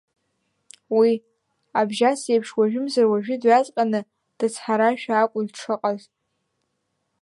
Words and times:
Уи, 0.97 1.11
абжьас 1.79 2.21
еиԥш, 2.31 2.49
уажәымзар-уажәы 2.57 3.35
дҩаҵҟьаны 3.41 3.99
дыцҳарашәа 4.37 5.13
акәын 5.17 5.45
дшыҟаз. 5.51 6.01